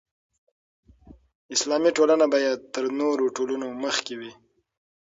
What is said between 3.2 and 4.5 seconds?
ټولنو مخکې وي.